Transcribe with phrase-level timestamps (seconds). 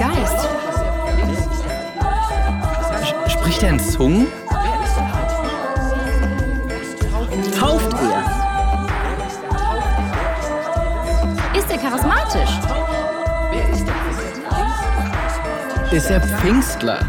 [0.00, 0.48] Geist?
[3.28, 4.26] Spricht er in Zungen?
[7.58, 8.24] Tauft er?
[11.54, 12.50] Ist er charismatisch?
[15.92, 17.00] Ist er Pfingstler?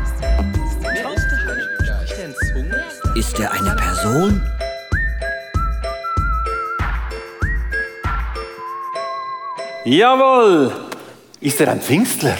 [3.16, 4.42] Ist er eine Person?
[9.86, 10.74] Jawohl!
[11.40, 12.36] Ist er ein Pfingstler?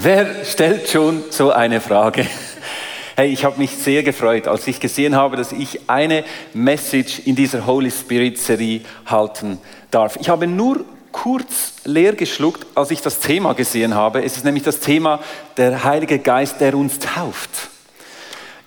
[0.00, 2.24] Wer stellt schon so eine Frage?
[3.16, 6.22] Hey, ich habe mich sehr gefreut, als ich gesehen habe, dass ich eine
[6.54, 9.58] Message in dieser Holy Spirit Serie halten
[9.90, 10.16] darf.
[10.20, 14.22] Ich habe nur kurz leer geschluckt, als ich das Thema gesehen habe.
[14.22, 15.18] Es ist nämlich das Thema
[15.56, 17.50] der Heilige Geist, der uns tauft.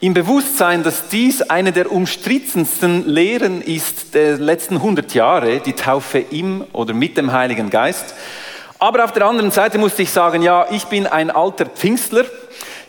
[0.01, 6.19] Im Bewusstsein, dass dies eine der umstrittensten Lehren ist der letzten 100 Jahre, die Taufe
[6.19, 8.15] im oder mit dem Heiligen Geist.
[8.81, 12.25] Aber auf der anderen Seite musste ich sagen, ja, ich bin ein alter Pfingstler.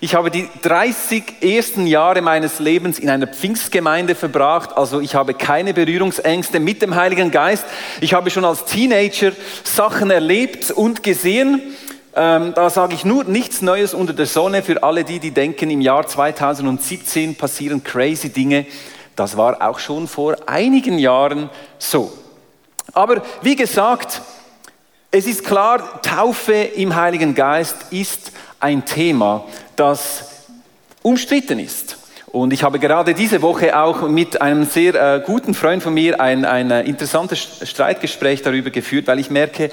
[0.00, 5.34] Ich habe die 30 ersten Jahre meines Lebens in einer Pfingstgemeinde verbracht, also ich habe
[5.34, 7.66] keine Berührungsängste mit dem Heiligen Geist.
[8.00, 9.32] Ich habe schon als Teenager
[9.64, 11.60] Sachen erlebt und gesehen,
[12.16, 15.68] ähm, da sage ich nur nichts Neues unter der Sonne für alle die, die denken,
[15.68, 18.64] im Jahr 2017 passieren crazy Dinge.
[19.14, 22.10] Das war auch schon vor einigen Jahren so.
[22.94, 24.22] Aber wie gesagt,
[25.14, 29.44] es ist klar, Taufe im Heiligen Geist ist ein Thema,
[29.76, 30.24] das
[31.02, 31.98] umstritten ist.
[32.28, 36.18] Und ich habe gerade diese Woche auch mit einem sehr äh, guten Freund von mir
[36.18, 39.70] ein, ein äh, interessantes Streitgespräch darüber geführt, weil ich merke,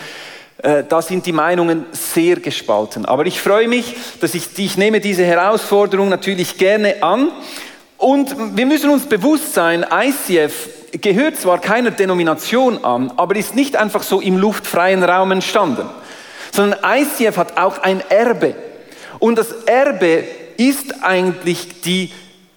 [0.62, 3.06] äh, da sind die Meinungen sehr gespalten.
[3.06, 7.32] Aber ich freue mich, dass ich, ich nehme diese Herausforderung natürlich gerne an.
[7.98, 13.76] Und wir müssen uns bewusst sein, ICF gehört zwar keiner Denomination an, aber ist nicht
[13.76, 15.88] einfach so im luftfreien Raum entstanden,
[16.52, 18.56] sondern ICF hat auch ein Erbe.
[19.20, 20.24] Und das Erbe
[20.58, 22.12] ist eigentlich die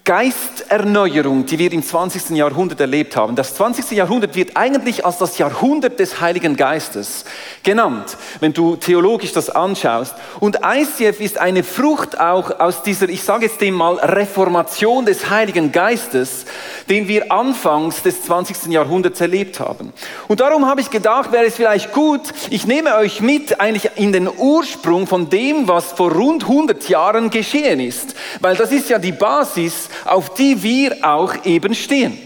[0.05, 2.31] Geisterneuerung, die wir im 20.
[2.31, 3.37] Jahrhundert erlebt haben.
[3.37, 3.91] Das 20.
[3.91, 7.23] Jahrhundert wird eigentlich als das Jahrhundert des Heiligen Geistes
[7.63, 10.13] genannt, wenn du theologisch das anschaust.
[10.41, 15.29] Und ICF ist eine Frucht auch aus dieser, ich sage jetzt dem mal, Reformation des
[15.29, 16.47] Heiligen Geistes,
[16.89, 18.73] den wir anfangs des 20.
[18.73, 19.93] Jahrhunderts erlebt haben.
[20.27, 24.11] Und darum habe ich gedacht, wäre es vielleicht gut, ich nehme euch mit eigentlich in
[24.11, 28.15] den Ursprung von dem, was vor rund 100 Jahren geschehen ist.
[28.41, 32.17] Weil das ist ja die Basis, auf die wir auch eben stehen.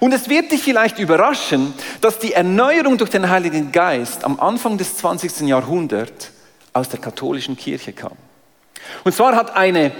[0.00, 4.76] Und es wird dich vielleicht überraschen, dass die Erneuerung durch den Heiligen Geist am Anfang
[4.78, 5.42] des 20.
[5.42, 6.30] Jahrhunderts
[6.72, 8.12] aus der katholischen Kirche kam.
[9.04, 9.92] Und zwar hat eine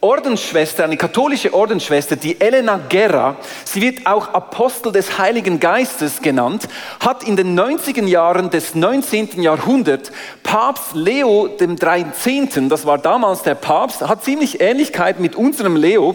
[0.00, 6.68] Ordensschwester, eine katholische Ordensschwester, die Elena Guerra, sie wird auch Apostel des Heiligen Geistes genannt,
[7.00, 9.40] hat in den 90er Jahren des 19.
[9.40, 15.74] Jahrhunderts Papst Leo dem 13., das war damals der Papst, hat ziemlich Ähnlichkeit mit unserem
[15.74, 16.14] Leo,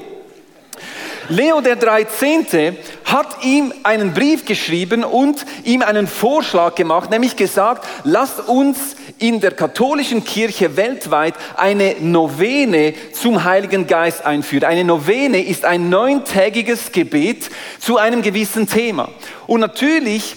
[1.29, 2.77] Leo der 13.
[3.05, 9.39] hat ihm einen Brief geschrieben und ihm einen Vorschlag gemacht, nämlich gesagt, lass uns in
[9.39, 14.63] der katholischen Kirche weltweit eine Novene zum Heiligen Geist einführen.
[14.63, 19.09] Eine Novene ist ein neuntägiges Gebet zu einem gewissen Thema.
[19.45, 20.35] Und natürlich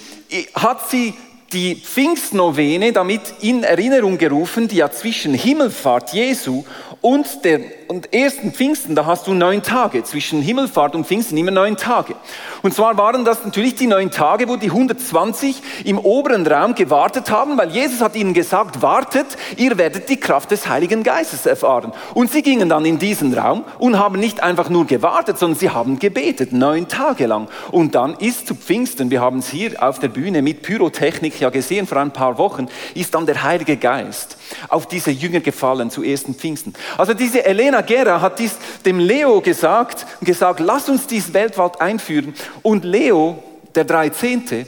[0.54, 1.14] hat sie
[1.52, 6.64] die Pfingstnovene damit in Erinnerung gerufen, die ja zwischen Himmelfahrt Jesu
[7.00, 7.60] und der
[7.92, 12.14] und ersten Pfingsten, da hast du neun Tage, zwischen Himmelfahrt und Pfingsten immer neun Tage.
[12.62, 17.30] Und zwar waren das natürlich die neun Tage, wo die 120 im oberen Raum gewartet
[17.30, 19.26] haben, weil Jesus hat ihnen gesagt, wartet,
[19.58, 21.92] ihr werdet die Kraft des Heiligen Geistes erfahren.
[22.14, 25.68] Und sie gingen dann in diesen Raum und haben nicht einfach nur gewartet, sondern sie
[25.68, 27.48] haben gebetet, neun Tage lang.
[27.72, 31.50] Und dann ist zu Pfingsten, wir haben es hier auf der Bühne mit Pyrotechnik ja
[31.50, 34.38] gesehen vor ein paar Wochen, ist dann der Heilige Geist
[34.68, 36.72] auf diese Jünger gefallen zu ersten Pfingsten.
[36.96, 41.80] Also diese Elena Gera hat dies dem Leo gesagt und gesagt, lass uns dies weltweit
[41.80, 42.34] einführen.
[42.62, 43.42] Und Leo,
[43.74, 44.66] der 13.,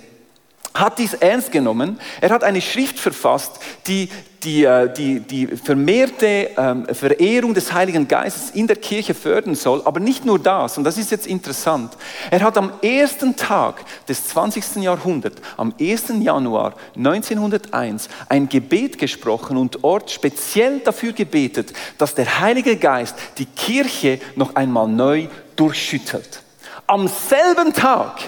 [0.74, 2.00] hat dies ernst genommen.
[2.20, 4.08] Er hat eine Schrift verfasst, die
[4.44, 9.82] die, äh, die, die vermehrte ähm, Verehrung des Heiligen Geistes in der Kirche fördern soll.
[9.84, 11.96] Aber nicht nur das, und das ist jetzt interessant.
[12.30, 14.76] Er hat am ersten Tag des 20.
[14.76, 16.04] Jahrhunderts, am 1.
[16.20, 23.46] Januar 1901, ein Gebet gesprochen und Ort speziell dafür gebetet, dass der Heilige Geist die
[23.46, 26.42] Kirche noch einmal neu durchschüttelt.
[26.86, 28.20] Am selben Tag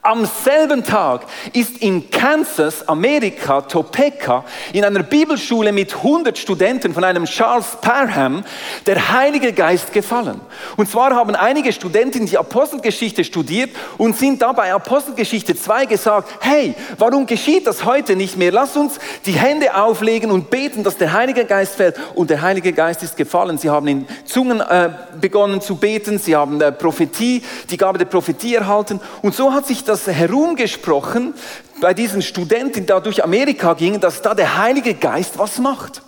[0.00, 7.04] Am selben Tag ist in Kansas, Amerika, Topeka, in einer Bibelschule mit 100 Studenten von
[7.04, 8.42] einem Charles Parham,
[8.86, 10.40] der Heilige Geist gefallen.
[10.76, 16.74] Und zwar haben einige Studenten die Apostelgeschichte studiert und sind dabei Apostelgeschichte 2 gesagt, hey,
[16.96, 18.50] warum geschieht das heute nicht mehr?
[18.50, 21.96] Lass uns die Hände auflegen und beten, dass der Heilige Geist fällt.
[22.14, 23.58] Und der Heilige Geist ist gefallen.
[23.58, 24.90] Sie haben in Zungen äh,
[25.20, 29.00] begonnen zu beten, sie haben äh, Prophetie, die Gabe der Prophetie erhalten.
[29.20, 31.34] Und so hat sich das herumgesprochen
[31.80, 36.02] bei diesen Studenten, die da durch Amerika gingen, dass da der Heilige Geist was macht.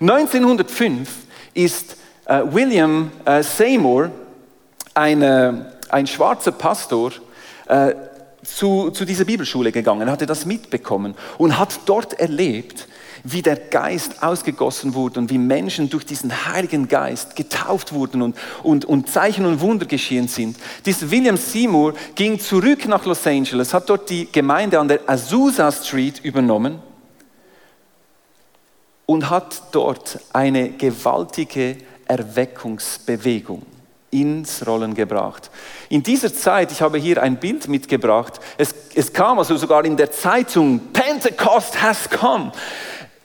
[0.00, 1.08] 1905
[1.54, 1.96] ist
[2.26, 4.10] äh, William äh, Seymour,
[4.94, 5.52] ein, äh,
[5.88, 7.12] ein schwarzer Pastor,
[7.66, 7.94] äh,
[8.42, 12.86] zu, zu dieser Bibelschule gegangen, hatte das mitbekommen und hat dort erlebt,
[13.28, 18.36] wie der Geist ausgegossen wurde und wie Menschen durch diesen Heiligen Geist getauft wurden und,
[18.62, 20.56] und, und Zeichen und Wunder geschehen sind.
[20.84, 25.72] Dieser William Seymour ging zurück nach Los Angeles, hat dort die Gemeinde an der Azusa
[25.72, 26.78] Street übernommen
[29.06, 33.62] und hat dort eine gewaltige Erweckungsbewegung
[34.10, 35.50] ins Rollen gebracht.
[35.88, 39.96] In dieser Zeit, ich habe hier ein Bild mitgebracht, es, es kam also sogar in
[39.96, 42.52] der Zeitung, Pentecost has come.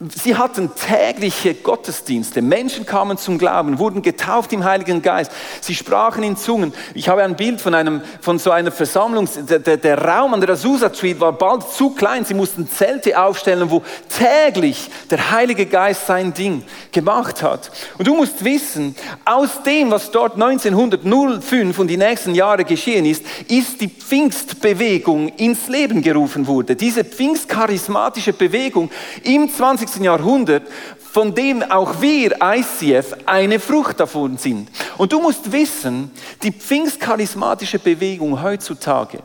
[0.10, 2.42] Sie hatten tägliche Gottesdienste.
[2.42, 5.32] Menschen kamen zum Glauben, wurden getauft im Heiligen Geist.
[5.62, 6.74] Sie sprachen in Zungen.
[6.96, 9.30] Ich habe ein Bild von, einem, von so einer Versammlung.
[9.48, 12.26] Der, der, der Raum an der Azusa Street war bald zu klein.
[12.26, 17.70] Sie mussten Zelte aufstellen, wo täglich der Heilige Geist sein Ding gemacht hat.
[18.00, 23.24] Und du musst wissen, aus dem, was dort 1905 und die nächsten Jahre geschehen ist,
[23.48, 26.76] ist die Pfingstbewegung ins Leben gerufen wurde.
[26.76, 28.90] Diese pfingstcharismatische Bewegung
[29.24, 29.91] im 20.
[29.92, 30.04] 20.
[30.04, 30.64] Jahrhundert,
[30.98, 34.70] von dem auch wir ICF eine Frucht davon sind.
[34.98, 36.12] Und du musst wissen,
[36.44, 39.20] die pfingstcharismatische Bewegung heutzutage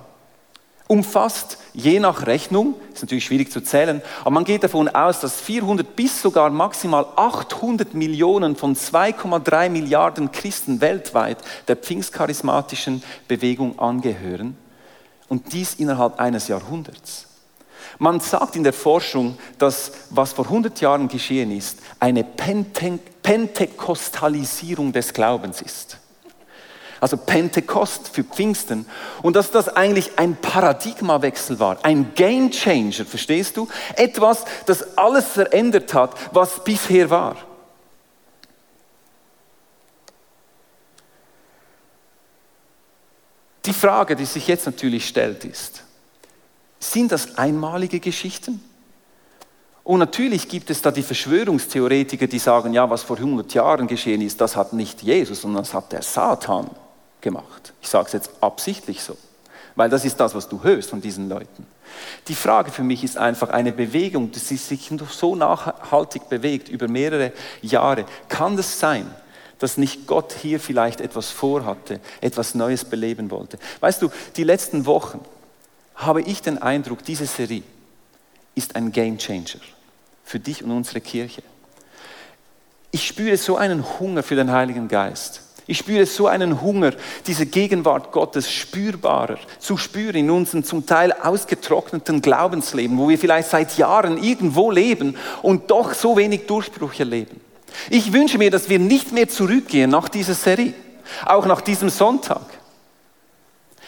[0.88, 5.40] umfasst je nach Rechnung, ist natürlich schwierig zu zählen, aber man geht davon aus, dass
[5.40, 14.56] 400 bis sogar maximal 800 Millionen von 2,3 Milliarden Christen weltweit der pfingstcharismatischen Bewegung angehören
[15.28, 17.25] und dies innerhalb eines Jahrhunderts.
[17.98, 25.12] Man sagt in der Forschung, dass was vor 100 Jahren geschehen ist, eine Pentekostalisierung des
[25.12, 25.98] Glaubens ist.
[27.00, 28.86] Also Pentekost für Pfingsten.
[29.22, 33.68] Und dass das eigentlich ein Paradigmawechsel war, ein Game Changer, verstehst du?
[33.96, 37.36] Etwas, das alles verändert hat, was bisher war.
[43.66, 45.82] Die Frage, die sich jetzt natürlich stellt, ist,
[46.78, 48.60] sind das einmalige Geschichten?
[49.86, 54.20] Und natürlich gibt es da die Verschwörungstheoretiker, die sagen, ja, was vor 100 Jahren geschehen
[54.20, 56.68] ist, das hat nicht Jesus, sondern das hat der Satan
[57.20, 57.72] gemacht.
[57.80, 59.16] Ich sage es jetzt absichtlich so,
[59.76, 61.66] weil das ist das, was du hörst von diesen Leuten.
[62.26, 67.32] Die Frage für mich ist einfach eine Bewegung, die sich so nachhaltig bewegt über mehrere
[67.62, 68.06] Jahre.
[68.28, 69.08] Kann das sein,
[69.60, 73.56] dass nicht Gott hier vielleicht etwas vorhatte, etwas Neues beleben wollte?
[73.78, 75.20] Weißt du, die letzten Wochen,
[75.96, 77.62] habe ich den Eindruck, diese Serie
[78.54, 79.60] ist ein Game Changer
[80.24, 81.42] für dich und unsere Kirche.
[82.90, 85.42] Ich spüre so einen Hunger für den Heiligen Geist.
[85.66, 86.92] Ich spüre so einen Hunger,
[87.26, 93.50] diese Gegenwart Gottes spürbarer zu spüren in unserem zum Teil ausgetrockneten Glaubensleben, wo wir vielleicht
[93.50, 97.40] seit Jahren irgendwo leben und doch so wenig Durchbruch erleben.
[97.90, 100.72] Ich wünsche mir, dass wir nicht mehr zurückgehen nach dieser Serie,
[101.24, 102.46] auch nach diesem Sonntag.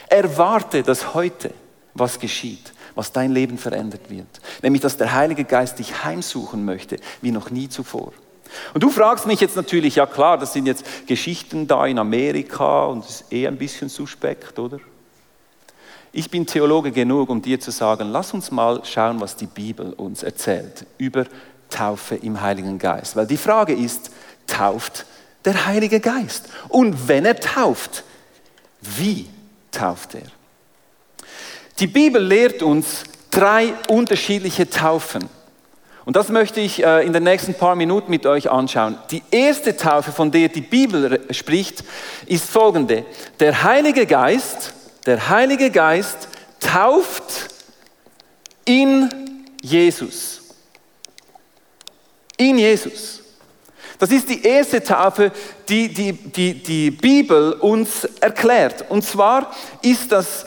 [0.08, 1.52] Erwarte, dass heute
[1.98, 4.26] was geschieht, was dein Leben verändert wird.
[4.62, 8.12] Nämlich, dass der Heilige Geist dich heimsuchen möchte, wie noch nie zuvor.
[8.74, 12.86] Und du fragst mich jetzt natürlich, ja klar, das sind jetzt Geschichten da in Amerika
[12.86, 14.78] und es ist eh ein bisschen suspekt, oder?
[16.12, 19.92] Ich bin Theologe genug, um dir zu sagen, lass uns mal schauen, was die Bibel
[19.92, 21.26] uns erzählt über
[21.68, 23.14] Taufe im Heiligen Geist.
[23.14, 24.10] Weil die Frage ist,
[24.46, 25.04] tauft
[25.44, 26.48] der Heilige Geist?
[26.68, 28.04] Und wenn er tauft,
[28.80, 29.28] wie
[29.70, 30.37] tauft er?
[31.80, 35.28] Die Bibel lehrt uns drei unterschiedliche Taufen.
[36.04, 38.98] Und das möchte ich äh, in den nächsten paar Minuten mit euch anschauen.
[39.10, 41.84] Die erste Taufe, von der die Bibel spricht,
[42.26, 43.04] ist folgende.
[43.38, 44.72] Der Heilige Geist,
[45.06, 46.28] der Heilige Geist
[46.60, 47.54] tauft
[48.64, 49.08] in
[49.62, 50.40] Jesus.
[52.38, 53.22] In Jesus.
[53.98, 55.30] Das ist die erste Taufe,
[55.68, 58.84] die die, die die Bibel uns erklärt.
[58.88, 60.46] Und zwar ist das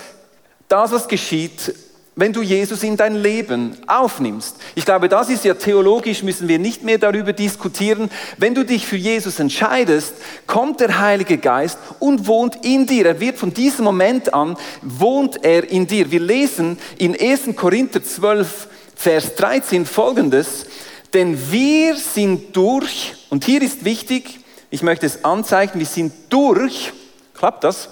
[0.72, 1.74] das, was geschieht,
[2.16, 4.58] wenn du Jesus in dein Leben aufnimmst.
[4.76, 8.12] Ich glaube, das ist ja theologisch, müssen wir nicht mehr darüber diskutieren.
[8.38, 10.14] Wenn du dich für Jesus entscheidest,
[10.46, 13.06] kommt der Heilige Geist und wohnt in dir.
[13.06, 16.12] Er wird von diesem Moment an, wohnt er in dir.
[16.12, 17.56] Wir lesen in 1.
[17.56, 20.66] Korinther 12, Vers 13 folgendes,
[21.14, 26.94] denn wir sind durch, und hier ist wichtig, ich möchte es anzeigen, wir sind durch,
[27.34, 27.90] klappt das?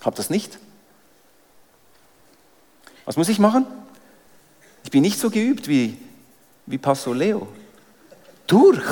[0.00, 0.58] Klappt das nicht?
[3.04, 3.66] Was muss ich machen?
[4.84, 5.96] Ich bin nicht so geübt wie,
[6.66, 7.48] wie Pastor Leo.
[8.46, 8.84] Durch.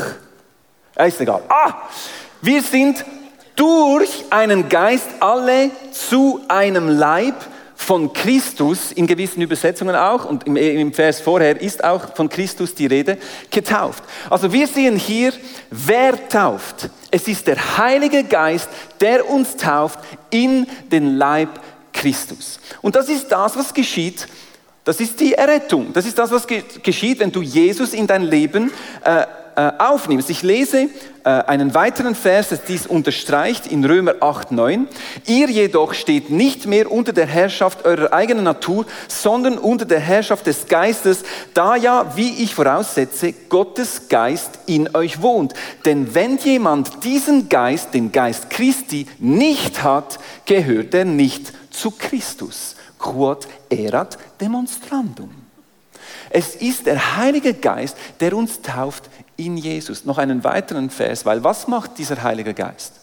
[0.97, 1.43] Ja, ist egal.
[1.49, 1.75] Ah,
[2.41, 3.05] wir sind
[3.57, 7.35] durch einen Geist alle zu einem Leib
[7.83, 12.75] von Christus, in gewissen Übersetzungen auch, und im, im, Vers vorher ist auch von Christus
[12.75, 13.19] die Rede,
[13.51, 14.05] getauft.
[14.31, 15.33] Also wir sehen hier,
[15.71, 16.91] wer tauft.
[17.11, 18.69] Es ist der Heilige Geist,
[19.01, 19.99] der uns tauft
[20.31, 21.72] in den Leib Christus.
[22.81, 24.27] Und das ist das, was geschieht.
[24.85, 25.93] Das ist die Errettung.
[25.93, 28.73] Das ist das, was geschieht, wenn du Jesus in dein Leben
[29.05, 30.31] äh, äh, aufnimmst.
[30.31, 30.89] Ich lese
[31.25, 34.89] äh, einen weiteren Vers, das dies unterstreicht, in Römer 8, 9.
[35.27, 40.47] Ihr jedoch steht nicht mehr unter der Herrschaft eurer eigenen Natur, sondern unter der Herrschaft
[40.47, 45.53] des Geistes, da ja, wie ich voraussetze, Gottes Geist in euch wohnt.
[45.85, 52.77] Denn wenn jemand diesen Geist, den Geist Christi, nicht hat, gehört er nicht zu Christus.
[52.99, 55.31] Quod erat demonstrandum.
[56.31, 60.05] Es ist der Heilige Geist, der uns tauft in Jesus.
[60.05, 62.95] Noch einen weiteren Vers, weil was macht dieser Heilige Geist?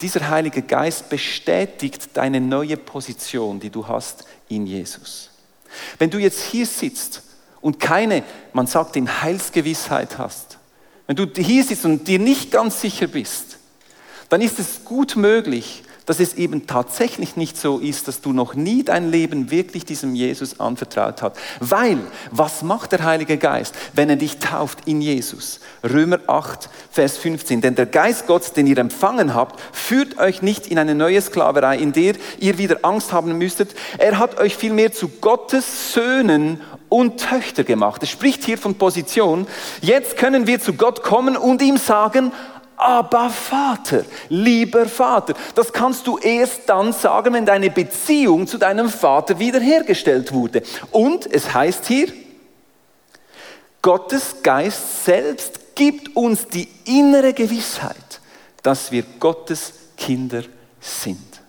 [0.00, 5.30] Dieser Heilige Geist bestätigt deine neue Position, die du hast in Jesus.
[5.98, 7.22] Wenn du jetzt hier sitzt
[7.60, 10.58] und keine, man sagt, in Heilsgewissheit hast,
[11.06, 13.58] wenn du hier sitzt und dir nicht ganz sicher bist,
[14.28, 18.54] dann ist es gut möglich, dass es eben tatsächlich nicht so ist, dass du noch
[18.54, 21.36] nie dein Leben wirklich diesem Jesus anvertraut hast.
[21.60, 21.98] Weil,
[22.30, 25.60] was macht der Heilige Geist, wenn er dich tauft in Jesus?
[25.82, 27.60] Römer 8, Vers 15.
[27.60, 31.78] Denn der Geist Gottes, den ihr empfangen habt, führt euch nicht in eine neue Sklaverei,
[31.78, 33.74] in der ihr wieder Angst haben müsstet.
[33.98, 36.60] Er hat euch vielmehr zu Gottes Söhnen
[36.92, 38.02] und Töchter gemacht.
[38.02, 39.46] Es spricht hier von Position.
[39.80, 42.32] Jetzt können wir zu Gott kommen und ihm sagen,
[42.82, 45.34] aber Vater, lieber Vater.
[45.54, 50.62] Das kannst du erst dann sagen, wenn deine Beziehung zu deinem Vater wiederhergestellt wurde.
[50.90, 52.08] Und es heißt hier,
[53.80, 58.20] Gottes Geist selbst gibt uns die innere Gewissheit,
[58.62, 60.42] dass wir Gottes Kinder
[60.80, 61.40] sind.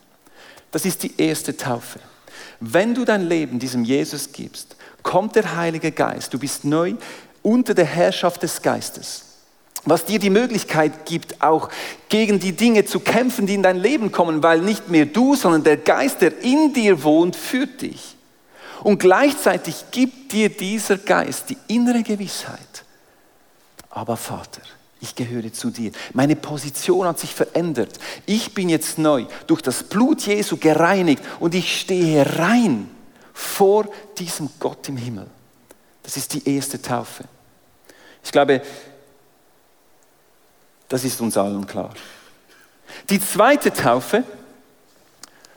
[0.72, 2.00] Das ist die erste Taufe.
[2.60, 6.34] Wenn du dein Leben diesem Jesus gibst, kommt der Heilige Geist.
[6.34, 6.94] Du bist neu
[7.42, 9.33] unter der Herrschaft des Geistes
[9.86, 11.70] was dir die Möglichkeit gibt, auch
[12.10, 15.64] gegen die Dinge zu kämpfen, die in dein Leben kommen, weil nicht mehr du, sondern
[15.64, 18.16] der Geist, der in dir wohnt, führt dich.
[18.82, 22.86] Und gleichzeitig gibt dir dieser Geist die innere Gewissheit,
[23.90, 24.62] aber Vater,
[25.00, 25.92] ich gehöre zu dir.
[26.14, 28.00] Meine Position hat sich verändert.
[28.26, 32.90] Ich bin jetzt neu, durch das Blut Jesu gereinigt und ich stehe rein
[33.34, 33.88] vor
[34.18, 35.28] diesem Gott im Himmel.
[36.04, 37.26] Das ist die erste Taufe.
[38.24, 38.62] Ich glaube,
[40.90, 41.94] das ist uns allen klar.
[43.10, 44.24] Die zweite Taufe,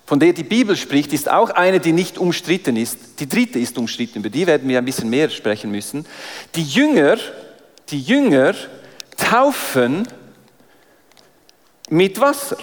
[0.06, 3.20] von der die Bibel spricht, ist auch eine, die nicht umstritten ist.
[3.20, 6.06] Die dritte ist umstritten, über die werden wir ein bisschen mehr sprechen müssen.
[6.54, 7.18] Die Jünger,
[7.88, 8.54] die Jünger
[9.16, 10.06] taufen
[11.88, 12.58] mit Wasser.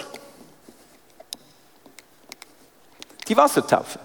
[3.28, 3.98] Die Wassertaufe.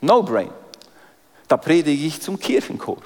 [0.00, 0.50] No brain.
[1.48, 3.02] Da predige ich zum Kirchenchor.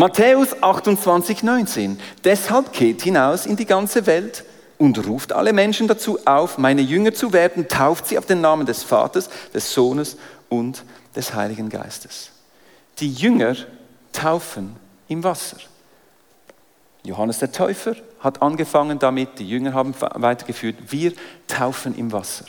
[0.00, 2.00] Matthäus 28, 19.
[2.24, 4.46] Deshalb geht hinaus in die ganze Welt
[4.78, 8.64] und ruft alle Menschen dazu auf, meine Jünger zu werden, tauft sie auf den Namen
[8.64, 10.16] des Vaters, des Sohnes
[10.48, 12.30] und des Heiligen Geistes.
[12.98, 13.54] Die Jünger
[14.10, 14.74] taufen
[15.08, 15.58] im Wasser.
[17.04, 21.12] Johannes der Täufer hat angefangen damit, die Jünger haben weitergeführt, wir
[21.46, 22.46] taufen im Wasser.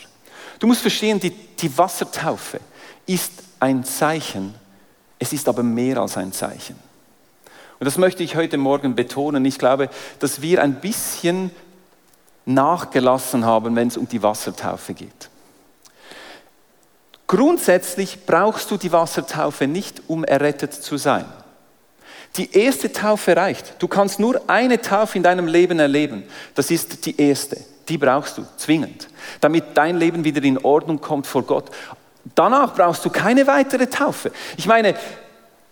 [0.58, 2.62] Du musst verstehen, die, die Wassertaufe
[3.06, 4.56] ist ein Zeichen,
[5.20, 6.91] es ist aber mehr als ein Zeichen.
[7.82, 9.44] Und das möchte ich heute Morgen betonen.
[9.44, 11.50] Ich glaube, dass wir ein bisschen
[12.46, 15.32] nachgelassen haben, wenn es um die Wassertaufe geht.
[17.26, 21.26] Grundsätzlich brauchst du die Wassertaufe nicht, um errettet zu sein.
[22.38, 23.74] Die erste Taufe reicht.
[23.80, 26.22] Du kannst nur eine Taufe in deinem Leben erleben.
[26.54, 27.58] Das ist die erste.
[27.90, 29.08] Die brauchst du zwingend,
[29.40, 31.72] damit dein Leben wieder in Ordnung kommt vor Gott.
[32.36, 34.32] Danach brauchst du keine weitere Taufe.
[34.56, 34.94] Ich meine,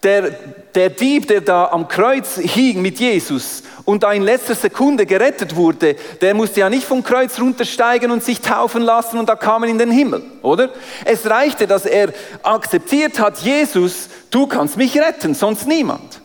[0.04, 0.32] der,
[0.76, 5.56] der Dieb, der da am Kreuz hing mit Jesus und da in letzter Sekunde gerettet
[5.56, 9.64] wurde, der musste ja nicht vom Kreuz runtersteigen und sich taufen lassen und da kam
[9.64, 10.70] er in den Himmel, oder?
[11.04, 12.14] Es reichte, dass er
[12.44, 16.22] akzeptiert hat, Jesus, du kannst mich retten, sonst niemand.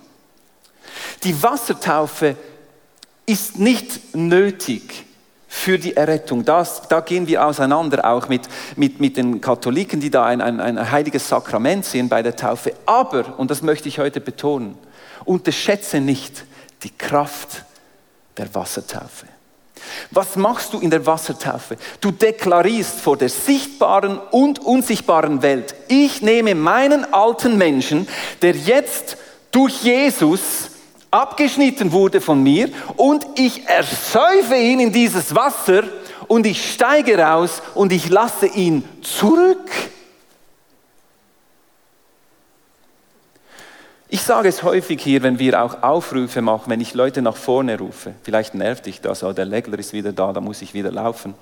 [1.24, 2.36] Die Wassertaufe
[3.26, 5.03] ist nicht nötig
[5.54, 6.44] für die Errettung.
[6.44, 8.42] Das, da gehen wir auseinander auch mit,
[8.74, 12.74] mit, mit den Katholiken, die da ein, ein, ein heiliges Sakrament sehen bei der Taufe.
[12.86, 14.76] Aber, und das möchte ich heute betonen,
[15.24, 16.44] unterschätze nicht
[16.82, 17.64] die Kraft
[18.36, 19.26] der Wassertaufe.
[20.10, 21.76] Was machst du in der Wassertaufe?
[22.00, 28.08] Du deklarierst vor der sichtbaren und unsichtbaren Welt, ich nehme meinen alten Menschen,
[28.42, 29.16] der jetzt
[29.52, 30.70] durch Jesus
[31.14, 35.84] abgeschnitten wurde von mir und ich ersäufe ihn in dieses Wasser
[36.26, 39.70] und ich steige raus und ich lasse ihn zurück.
[44.08, 47.78] Ich sage es häufig hier, wenn wir auch Aufrufe machen, wenn ich Leute nach vorne
[47.78, 48.14] rufe.
[48.22, 51.34] Vielleicht nervt dich das, oh, der Legler ist wieder da, da muss ich wieder laufen.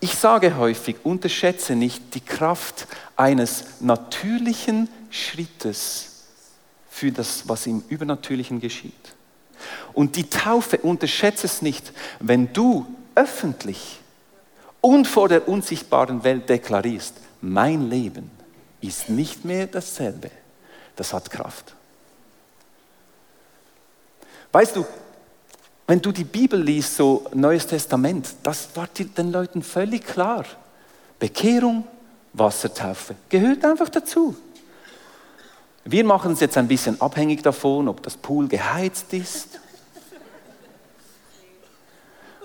[0.00, 6.09] Ich sage häufig, unterschätze nicht die Kraft eines natürlichen Schrittes
[6.90, 9.14] für das, was im Übernatürlichen geschieht.
[9.94, 14.00] Und die Taufe, unterschätze es nicht, wenn du öffentlich
[14.80, 18.30] und vor der unsichtbaren Welt deklarierst, mein Leben
[18.80, 20.30] ist nicht mehr dasselbe.
[20.96, 21.74] Das hat Kraft.
[24.52, 24.84] Weißt du,
[25.86, 30.44] wenn du die Bibel liest, so Neues Testament, das war den Leuten völlig klar.
[31.18, 31.84] Bekehrung,
[32.32, 34.36] Wassertaufe gehört einfach dazu.
[35.84, 39.60] Wir machen es jetzt ein bisschen abhängig davon, ob das Pool geheizt ist.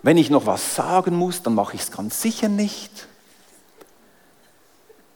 [0.01, 3.07] Wenn ich noch was sagen muss, dann mache ich es ganz sicher nicht.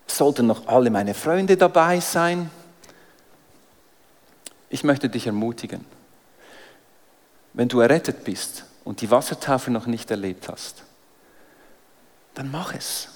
[0.08, 2.50] Sollten noch alle meine Freunde dabei sein.
[4.70, 5.86] Ich möchte dich ermutigen,
[7.54, 10.84] wenn du errettet bist und die Wassertaufe noch nicht erlebt hast,
[12.36, 13.10] dann mach es.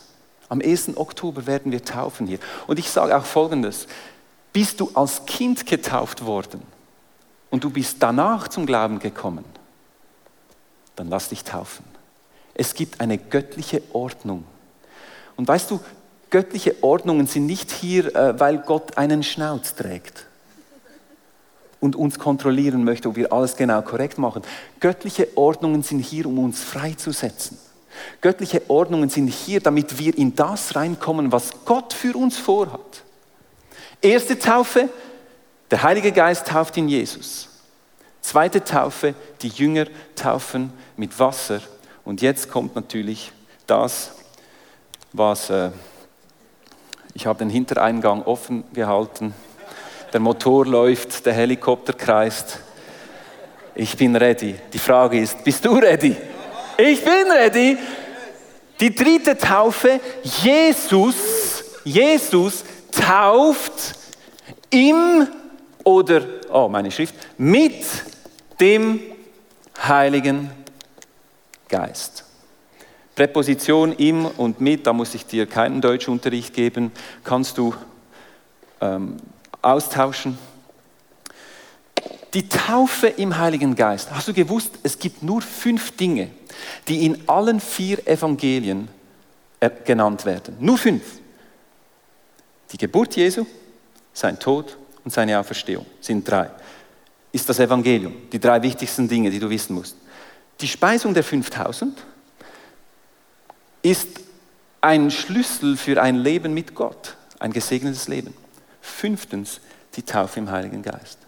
[0.50, 0.98] Am 1.
[0.98, 2.40] Oktober werden wir taufen hier.
[2.68, 3.88] Und ich sage auch Folgendes,
[4.54, 6.62] bist du als Kind getauft worden
[7.50, 9.44] und du bist danach zum Glauben gekommen,
[10.96, 11.84] dann lass dich taufen.
[12.54, 14.44] Es gibt eine göttliche Ordnung.
[15.36, 15.80] Und weißt du,
[16.30, 20.28] göttliche Ordnungen sind nicht hier, äh, weil Gott einen Schnauz trägt
[21.80, 24.44] und uns kontrollieren möchte, ob wir alles genau korrekt machen.
[24.80, 27.58] Göttliche Ordnungen sind hier, um uns freizusetzen.
[28.22, 33.04] Göttliche Ordnungen sind hier, damit wir in das reinkommen, was Gott für uns vorhat.
[34.04, 34.90] Erste Taufe,
[35.72, 37.48] der Heilige Geist tauft in Jesus.
[38.20, 41.62] Zweite Taufe, die Jünger taufen mit Wasser.
[42.04, 43.32] Und jetzt kommt natürlich
[43.66, 44.12] das,
[45.14, 45.72] was äh,
[47.14, 49.34] ich habe den Hintereingang offen gehalten.
[50.12, 52.60] Der Motor läuft, der Helikopter kreist.
[53.74, 54.56] Ich bin ready.
[54.74, 56.18] Die Frage ist, bist du ready?
[56.78, 57.78] Ich bin ready.
[58.82, 63.96] Die dritte Taufe, Jesus, Jesus tauft
[64.70, 65.28] im
[65.84, 67.84] oder, oh meine Schrift, mit
[68.60, 69.00] dem
[69.82, 70.50] Heiligen
[71.68, 72.24] Geist.
[73.16, 76.92] Präposition im und mit, da muss ich dir keinen Deutschunterricht geben,
[77.24, 77.74] kannst du
[78.82, 79.18] ähm,
[79.62, 80.38] austauschen.
[82.34, 84.10] Die Taufe im Heiligen Geist.
[84.12, 86.30] Hast du gewusst, es gibt nur fünf Dinge,
[86.88, 88.88] die in allen vier Evangelien
[89.60, 90.58] äh, genannt werden.
[90.60, 91.04] Nur fünf.
[92.74, 93.46] Die Geburt Jesu,
[94.14, 96.50] sein Tod und seine Auferstehung sind drei.
[97.32, 99.96] Ist das Evangelium, die drei wichtigsten Dinge, die du wissen musst.
[100.60, 101.96] Die Speisung der 5000
[103.84, 104.08] ist
[104.82, 108.34] ein Schlüssel für ein Leben mit Gott, ein gesegnetes Leben.
[108.82, 109.62] Fünftens,
[109.96, 111.20] die Taufe im Heiligen Geist.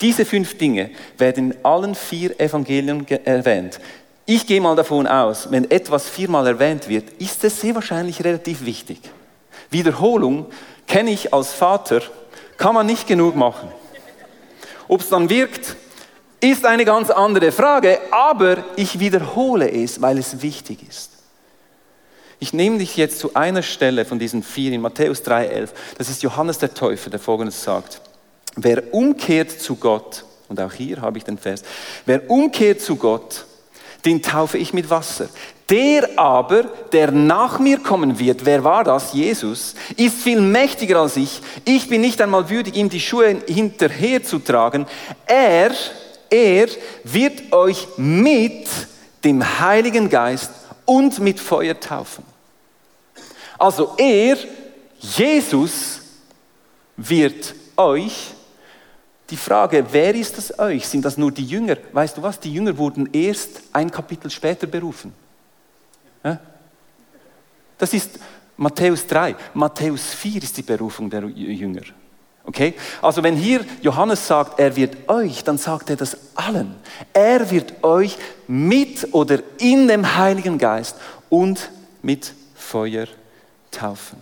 [0.00, 3.78] Diese fünf Dinge werden in allen vier Evangelien erwähnt.
[4.26, 8.64] Ich gehe mal davon aus, wenn etwas viermal erwähnt wird, ist es sehr wahrscheinlich relativ
[8.64, 9.00] wichtig.
[9.70, 10.46] Wiederholung
[10.90, 12.02] kenne ich als Vater,
[12.56, 13.68] kann man nicht genug machen.
[14.88, 15.76] Ob es dann wirkt,
[16.40, 21.10] ist eine ganz andere Frage, aber ich wiederhole es, weil es wichtig ist.
[22.40, 25.68] Ich nehme dich jetzt zu einer Stelle von diesen vier in Matthäus 3,11.
[25.96, 28.00] Das ist Johannes der Täufer, der folgendes sagt.
[28.56, 31.62] Wer umkehrt zu Gott, und auch hier habe ich den Vers,
[32.04, 33.44] wer umkehrt zu Gott,
[34.04, 35.28] den taufe ich mit Wasser.
[35.68, 39.12] Der aber, der nach mir kommen wird, wer war das?
[39.12, 41.40] Jesus, ist viel mächtiger als ich.
[41.64, 44.86] Ich bin nicht einmal würdig, ihm die Schuhe hinterherzutragen.
[45.26, 45.70] Er,
[46.28, 46.68] er
[47.04, 48.66] wird euch mit
[49.22, 50.50] dem Heiligen Geist
[50.84, 52.24] und mit Feuer taufen.
[53.58, 54.36] Also er,
[54.98, 56.00] Jesus,
[56.96, 58.34] wird euch,
[59.30, 60.86] die Frage, wer ist das euch?
[60.86, 61.76] Sind das nur die Jünger?
[61.92, 62.40] Weißt du was?
[62.40, 65.12] Die Jünger wurden erst ein Kapitel später berufen.
[67.78, 68.18] Das ist
[68.56, 69.34] Matthäus 3.
[69.54, 71.82] Matthäus 4 ist die Berufung der Jünger.
[72.44, 72.74] Okay?
[73.00, 76.74] Also wenn hier Johannes sagt, er wird euch, dann sagt er das allen.
[77.12, 80.96] Er wird euch mit oder in dem Heiligen Geist
[81.28, 81.70] und
[82.02, 83.06] mit Feuer
[83.70, 84.18] taufen.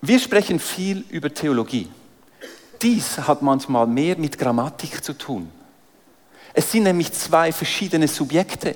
[0.00, 1.88] Wir sprechen viel über Theologie.
[2.82, 5.50] Dies hat manchmal mehr mit Grammatik zu tun.
[6.54, 8.74] Es sind nämlich zwei verschiedene Subjekte.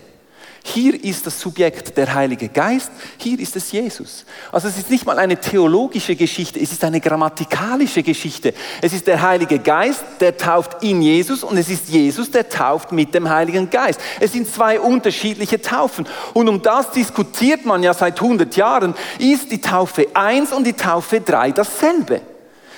[0.65, 4.25] Hier ist das Subjekt der Heilige Geist, hier ist es Jesus.
[4.53, 8.55] Also es ist nicht mal eine theologische Geschichte, es ist eine grammatikalische Geschichte.
[8.81, 12.93] Es ist der Heilige Geist, der tauft in Jesus und es ist Jesus, der tauft
[12.93, 14.01] mit dem Heiligen Geist.
[14.21, 16.07] Es sind zwei unterschiedliche Taufen.
[16.33, 20.75] Und um das diskutiert man ja seit 100 Jahren, ist die Taufe 1 und die
[20.75, 22.21] Taufe 3 dasselbe.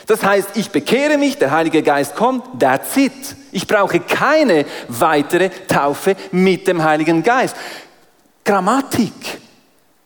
[0.07, 3.13] Das heißt, ich bekehre mich, der Heilige Geist kommt, that's it.
[3.53, 7.57] Ich brauche keine weitere Taufe mit dem Heiligen Geist.
[8.45, 9.13] Grammatik.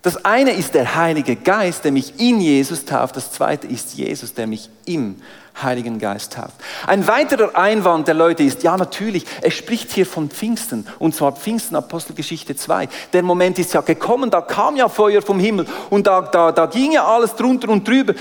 [0.02, 3.16] Das eine ist der Heilige Geist, der mich in Jesus tauft.
[3.16, 5.16] Das zweite ist Jesus, der mich im
[5.62, 6.54] Heiligen Geist tauft.
[6.86, 11.32] Ein weiterer Einwand der Leute ist, ja natürlich, es spricht hier von Pfingsten, und zwar
[11.32, 12.88] Pfingsten Apostelgeschichte 2.
[13.12, 16.66] Der Moment ist ja gekommen, da kam ja Feuer vom Himmel und da, da, da
[16.66, 18.14] ging ja alles drunter und drüber.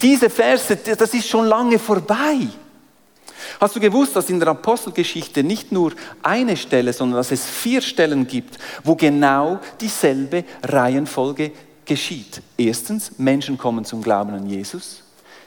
[0.00, 2.48] Diese Verse, das ist schon lange vorbei.
[3.60, 7.80] Hast du gewusst, dass in der Apostelgeschichte nicht nur eine Stelle, sondern dass es vier
[7.80, 11.52] Stellen gibt, wo genau dieselbe Reihenfolge
[11.84, 12.42] geschieht?
[12.58, 15.05] Erstens, Menschen kommen zum Glauben an Jesus.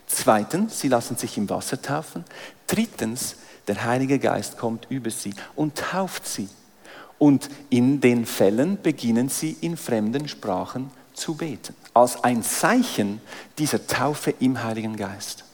[0.10, 2.26] Zweitens, sie lassen sich im Wasser taufen.
[2.66, 3.36] Drittens,
[3.68, 6.50] der Heilige Geist kommt über sie und tauft sie.
[7.20, 13.22] Und in den Fällen beginnen sie in fremden Sprachen zu beten, als ein Zeichen
[13.60, 15.46] dieser Taufe im Heiligen Geist.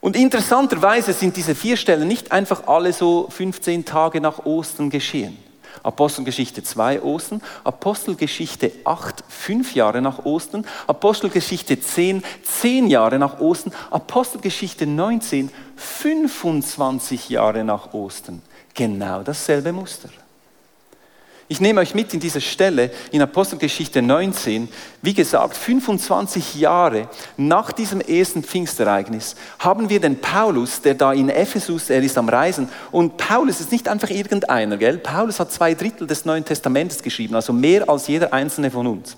[0.00, 5.36] Und interessanterweise sind diese vier Stellen nicht einfach alle so 15 Tage nach Ostern geschehen.
[5.82, 13.72] Apostelgeschichte 2 Ostern, Apostelgeschichte 8 fünf Jahre nach Ostern, Apostelgeschichte 10 zehn Jahre nach Ostern,
[13.90, 18.42] Apostelgeschichte 19 25 Jahre nach Ostern.
[18.74, 20.08] Genau dasselbe Muster.
[21.52, 24.70] Ich nehme euch mit in diese Stelle in Apostelgeschichte 19.
[25.02, 31.28] Wie gesagt, 25 Jahre nach diesem ersten Pfingstereignis haben wir den Paulus, der da in
[31.28, 32.70] Ephesus, er ist am Reisen.
[32.90, 34.96] Und Paulus ist nicht einfach irgendeiner, gell?
[34.96, 39.14] Paulus hat zwei Drittel des Neuen Testamentes geschrieben, also mehr als jeder einzelne von uns.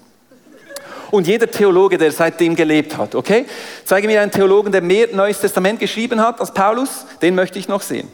[1.13, 3.47] Und jeder Theologe, der seitdem gelebt hat, okay?
[3.85, 7.69] Zeige mir einen Theologen, der mehr Neues Testament geschrieben hat als Paulus, den möchte ich
[7.69, 8.09] noch sehen.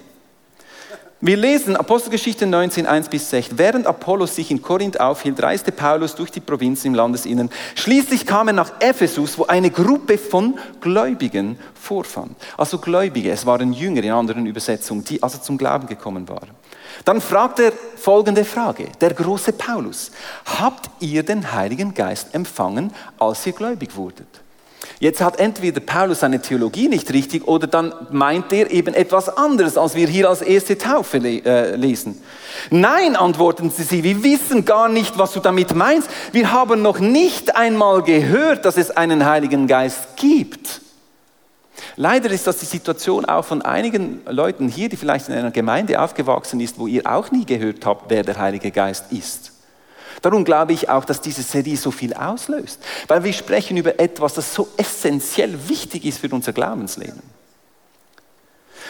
[1.22, 3.50] Wir lesen Apostelgeschichte 19, 1 bis 6.
[3.58, 7.50] Während Apollos sich in Korinth aufhielt, reiste Paulus durch die Provinz im Landesinnen.
[7.74, 12.34] Schließlich kam er nach Ephesus, wo eine Gruppe von Gläubigen vorfand.
[12.56, 16.48] Also Gläubige, es waren Jünger in anderen Übersetzungen, die also zum Glauben gekommen waren.
[17.04, 20.12] Dann fragt er folgende Frage, der große Paulus.
[20.46, 24.40] Habt ihr den Heiligen Geist empfangen, als ihr gläubig wurdet?
[25.00, 29.78] Jetzt hat entweder Paulus seine Theologie nicht richtig oder dann meint er eben etwas anderes,
[29.78, 32.20] als wir hier als erste Taufe äh, lesen.
[32.68, 36.10] Nein, antworten sie, wir wissen gar nicht, was du damit meinst.
[36.32, 40.82] Wir haben noch nicht einmal gehört, dass es einen Heiligen Geist gibt.
[41.96, 45.98] Leider ist das die Situation auch von einigen Leuten hier, die vielleicht in einer Gemeinde
[45.98, 49.49] aufgewachsen ist, wo ihr auch nie gehört habt, wer der Heilige Geist ist.
[50.22, 54.34] Darum glaube ich auch, dass diese Serie so viel auslöst, weil wir sprechen über etwas,
[54.34, 57.22] das so essentiell wichtig ist für unser Glaubensleben.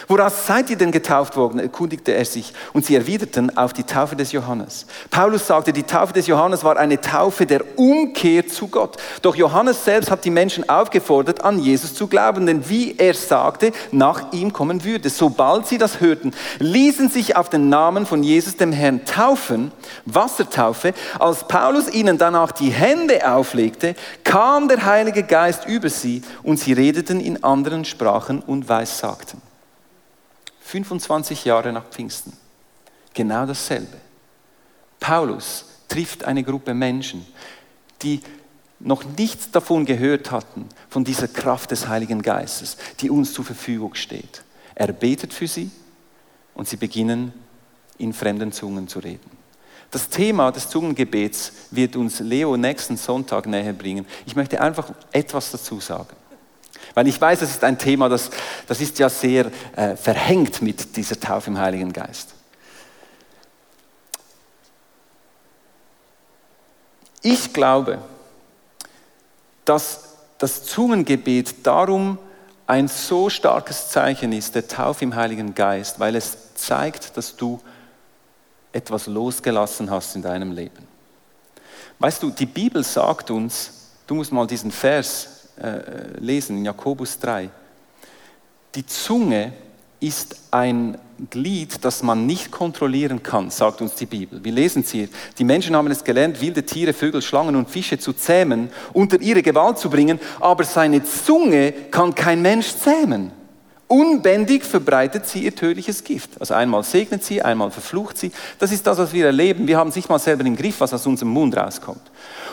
[0.07, 1.59] Woraus seid ihr denn getauft worden?
[1.59, 2.53] erkundigte er sich.
[2.73, 4.85] Und sie erwiderten auf die Taufe des Johannes.
[5.09, 8.97] Paulus sagte, die Taufe des Johannes war eine Taufe der Umkehr zu Gott.
[9.21, 13.71] Doch Johannes selbst hat die Menschen aufgefordert, an Jesus zu glauben, denn wie er sagte,
[13.91, 15.09] nach ihm kommen würde.
[15.09, 19.71] Sobald sie das hörten, ließen sich auf den Namen von Jesus dem Herrn taufen,
[20.05, 20.93] Wassertaufe.
[21.19, 26.73] Als Paulus ihnen danach die Hände auflegte, kam der Heilige Geist über sie und sie
[26.73, 29.50] redeten in anderen Sprachen und weissagten.
[30.71, 32.31] 25 Jahre nach Pfingsten.
[33.13, 33.97] Genau dasselbe.
[35.01, 37.25] Paulus trifft eine Gruppe Menschen,
[38.01, 38.21] die
[38.79, 43.95] noch nichts davon gehört hatten, von dieser Kraft des Heiligen Geistes, die uns zur Verfügung
[43.95, 44.43] steht.
[44.73, 45.69] Er betet für sie
[46.53, 47.33] und sie beginnen
[47.97, 49.29] in fremden Zungen zu reden.
[49.91, 54.05] Das Thema des Zungengebets wird uns Leo nächsten Sonntag näher bringen.
[54.25, 56.15] Ich möchte einfach etwas dazu sagen.
[56.93, 58.29] Weil ich weiß, das ist ein Thema, das,
[58.67, 62.33] das ist ja sehr äh, verhängt mit dieser Taufe im Heiligen Geist.
[67.21, 67.99] Ich glaube,
[69.63, 72.17] dass das Zungengebet darum
[72.65, 77.61] ein so starkes Zeichen ist, der Taufe im Heiligen Geist, weil es zeigt, dass du
[78.71, 80.87] etwas losgelassen hast in deinem Leben.
[81.99, 87.19] Weißt du, die Bibel sagt uns, du musst mal diesen Vers äh, lesen in Jakobus
[87.19, 87.49] 3,
[88.75, 89.53] die Zunge
[89.99, 90.97] ist ein
[91.29, 94.43] Glied, das man nicht kontrollieren kann, sagt uns die Bibel.
[94.43, 95.07] Wir lesen es hier.
[95.37, 99.43] Die Menschen haben es gelernt, wilde Tiere, Vögel, Schlangen und Fische zu zähmen, unter ihre
[99.43, 103.31] Gewalt zu bringen, aber seine Zunge kann kein Mensch zähmen.
[103.91, 106.39] Unbändig verbreitet sie ihr tödliches Gift.
[106.39, 108.31] Also einmal segnet sie, einmal verflucht sie.
[108.57, 109.67] Das ist das, was wir erleben.
[109.67, 111.99] Wir haben es nicht mal selber im Griff, was aus unserem Mund rauskommt.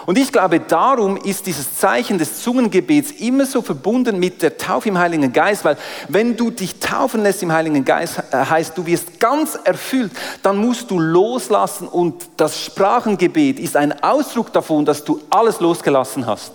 [0.05, 4.88] Und ich glaube, darum ist dieses Zeichen des Zungengebets immer so verbunden mit der Taufe
[4.88, 5.77] im Heiligen Geist, weil
[6.09, 10.11] wenn du dich taufen lässt im Heiligen Geist, äh, heißt, du wirst ganz erfüllt,
[10.42, 16.27] dann musst du loslassen und das Sprachengebet ist ein Ausdruck davon, dass du alles losgelassen
[16.27, 16.51] hast.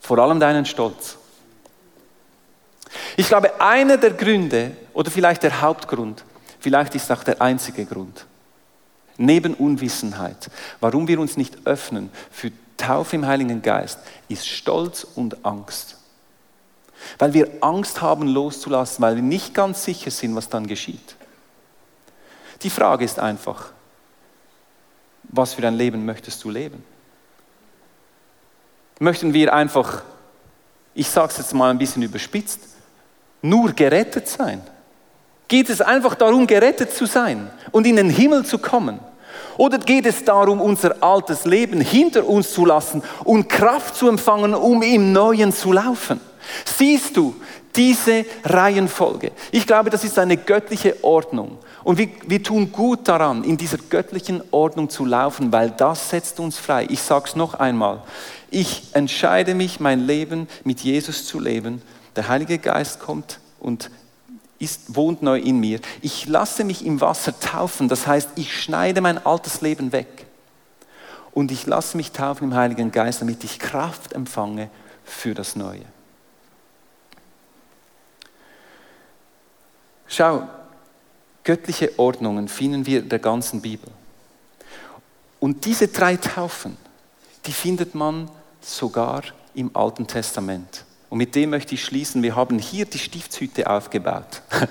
[0.00, 1.18] Vor allem deinen Stolz.
[3.16, 6.24] Ich glaube, einer der Gründe oder vielleicht der Hauptgrund,
[6.60, 8.26] vielleicht ist auch der einzige Grund,
[9.16, 15.44] neben Unwissenheit, warum wir uns nicht öffnen für Taufe im Heiligen Geist, ist Stolz und
[15.44, 15.98] Angst.
[17.18, 21.16] Weil wir Angst haben loszulassen, weil wir nicht ganz sicher sind, was dann geschieht.
[22.62, 23.70] Die Frage ist einfach,
[25.24, 26.82] was für ein Leben möchtest du leben?
[29.00, 30.02] Möchten wir einfach,
[30.94, 32.60] ich sage es jetzt mal ein bisschen überspitzt,
[33.44, 34.62] nur gerettet sein?
[35.46, 38.98] Geht es einfach darum, gerettet zu sein und in den Himmel zu kommen?
[39.56, 44.54] Oder geht es darum, unser altes Leben hinter uns zu lassen und Kraft zu empfangen,
[44.54, 46.20] um im Neuen zu laufen?
[46.64, 47.36] Siehst du
[47.76, 49.30] diese Reihenfolge?
[49.52, 51.58] Ich glaube, das ist eine göttliche Ordnung.
[51.84, 56.40] Und wir, wir tun gut daran, in dieser göttlichen Ordnung zu laufen, weil das setzt
[56.40, 56.86] uns frei.
[56.88, 58.02] Ich sage es noch einmal.
[58.50, 61.82] Ich entscheide mich, mein Leben mit Jesus zu leben
[62.16, 63.90] der Heilige Geist kommt und
[64.58, 65.80] ist, wohnt neu in mir.
[66.00, 70.26] Ich lasse mich im Wasser taufen, das heißt, ich schneide mein altes Leben weg.
[71.32, 74.70] Und ich lasse mich taufen im Heiligen Geist, damit ich Kraft empfange
[75.04, 75.84] für das Neue.
[80.06, 80.46] Schau,
[81.42, 83.90] göttliche Ordnungen finden wir in der ganzen Bibel.
[85.40, 86.76] Und diese drei Taufen,
[87.46, 89.22] die findet man sogar
[89.54, 90.84] im Alten Testament.
[91.10, 92.22] Und mit dem möchte ich schließen.
[92.22, 94.42] Wir haben hier die Stiftshütte aufgebaut.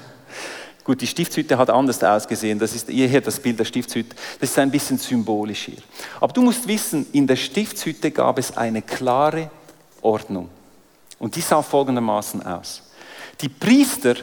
[0.83, 2.59] Gut, die Stiftshütte hat anders ausgesehen.
[2.59, 4.15] Das ist eher das Bild der Stiftshütte.
[4.39, 5.77] Das ist ein bisschen symbolisch hier.
[6.19, 9.49] Aber du musst wissen, in der Stiftshütte gab es eine klare
[10.01, 10.49] Ordnung.
[11.19, 12.83] Und die sah folgendermaßen aus.
[13.39, 14.15] Die Priester,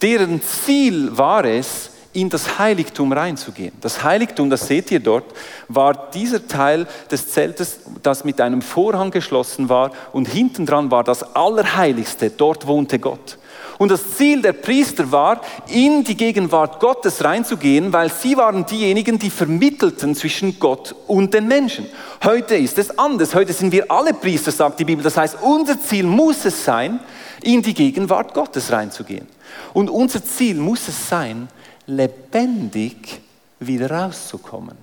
[0.00, 3.72] deren Ziel war es, in das Heiligtum reinzugehen.
[3.82, 5.24] Das Heiligtum, das seht ihr dort,
[5.68, 11.04] war dieser Teil des Zeltes, das mit einem Vorhang geschlossen war und hinten dran war
[11.04, 13.38] das Allerheiligste, dort wohnte Gott.
[13.78, 19.18] Und das Ziel der Priester war, in die Gegenwart Gottes reinzugehen, weil sie waren diejenigen,
[19.18, 21.84] die vermittelten zwischen Gott und den Menschen.
[22.24, 23.34] Heute ist es anders.
[23.34, 25.04] Heute sind wir alle Priester, sagt die Bibel.
[25.04, 27.00] Das heißt, unser Ziel muss es sein,
[27.42, 29.26] in die Gegenwart Gottes reinzugehen.
[29.74, 31.48] Und unser Ziel muss es sein,
[31.86, 33.20] lebendig
[33.58, 34.76] wieder rauszukommen.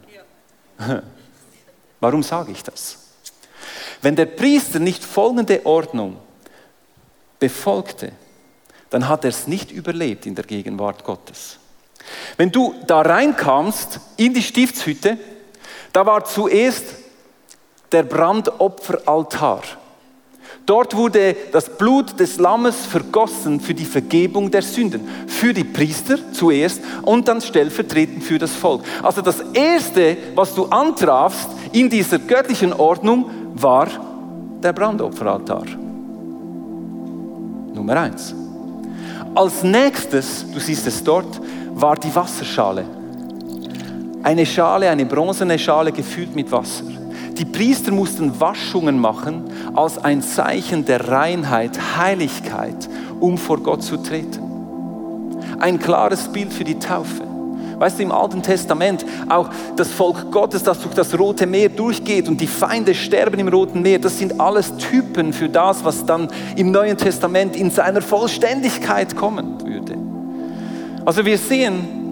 [2.00, 2.98] Warum sage ich das?
[4.02, 6.18] Wenn der Priester nicht folgende Ordnung
[7.40, 8.12] befolgte,
[8.90, 11.58] dann hat er es nicht überlebt in der Gegenwart Gottes.
[12.38, 15.18] Wenn du da reinkamst in die Stiftshütte,
[15.94, 16.84] da war zuerst
[17.92, 19.62] der Brandopferaltar.
[20.66, 25.02] Dort wurde das Blut des Lammes vergossen für die Vergebung der Sünden.
[25.28, 28.82] Für die Priester zuerst und dann stellvertretend für das Volk.
[29.02, 33.88] Also das Erste, was du antrafst in dieser göttlichen Ordnung, war
[34.62, 35.66] der Brandopferaltar.
[37.74, 38.34] Nummer eins.
[39.36, 41.42] Als nächstes, du siehst es dort,
[41.74, 42.86] war die Wasserschale.
[44.22, 46.86] Eine Schale, eine bronzene Schale gefüllt mit Wasser.
[47.38, 49.44] Die Priester mussten Waschungen machen
[49.74, 54.42] als ein Zeichen der Reinheit, Heiligkeit, um vor Gott zu treten.
[55.60, 57.24] Ein klares Bild für die Taufe.
[57.80, 62.28] Weißt du, im Alten Testament auch das Volk Gottes, das durch das Rote Meer durchgeht
[62.28, 66.30] und die Feinde sterben im Roten Meer, das sind alles Typen für das, was dann
[66.56, 69.98] im Neuen Testament in seiner Vollständigkeit kommen würde.
[71.04, 72.04] Also wir sehen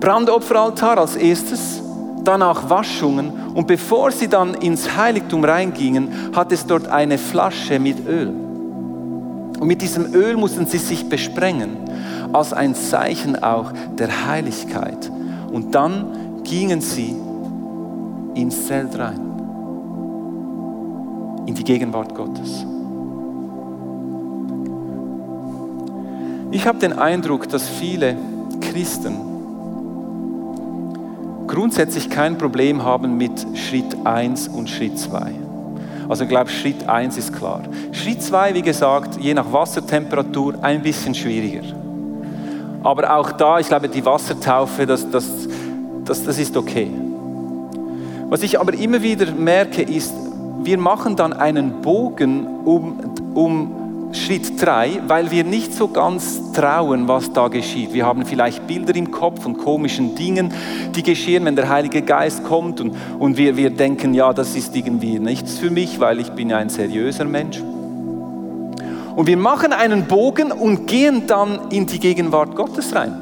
[0.00, 1.82] Brandopferaltar als erstes,
[2.28, 8.06] danach Waschungen und bevor sie dann ins Heiligtum reingingen, hat es dort eine Flasche mit
[8.06, 8.28] Öl.
[8.28, 11.78] Und mit diesem Öl mussten sie sich besprengen,
[12.34, 15.10] als ein Zeichen auch der Heiligkeit.
[15.50, 17.16] Und dann gingen sie
[18.34, 19.24] ins Zelt rein.
[21.46, 22.66] in die Gegenwart Gottes.
[26.50, 28.16] Ich habe den Eindruck, dass viele
[28.60, 29.27] Christen
[31.48, 35.32] grundsätzlich kein Problem haben mit Schritt 1 und Schritt 2.
[36.08, 37.62] Also ich glaube, Schritt 1 ist klar.
[37.92, 41.62] Schritt 2, wie gesagt, je nach Wassertemperatur ein bisschen schwieriger.
[42.82, 45.48] Aber auch da, ich glaube, die Wassertaufe, das, das,
[46.04, 46.90] das, das ist okay.
[48.28, 50.14] Was ich aber immer wieder merke, ist,
[50.62, 52.98] wir machen dann einen Bogen um,
[53.34, 53.77] um
[54.12, 57.92] Schritt 3, weil wir nicht so ganz trauen, was da geschieht.
[57.92, 60.52] Wir haben vielleicht Bilder im Kopf von komischen Dingen,
[60.94, 64.74] die geschehen, wenn der Heilige Geist kommt und, und wir, wir denken, ja, das ist
[64.74, 67.60] irgendwie nichts für mich, weil ich bin ja ein seriöser Mensch.
[69.14, 73.12] Und wir machen einen Bogen und gehen dann in die Gegenwart Gottes rein.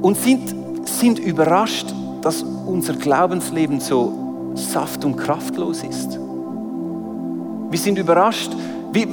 [0.00, 4.27] Und sind, sind überrascht, dass unser Glaubensleben so
[4.58, 6.18] saft- und kraftlos ist.
[7.70, 8.52] Wir sind überrascht.
[8.92, 9.06] Wir,